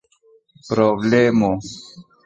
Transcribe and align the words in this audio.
problemo 0.69 1.51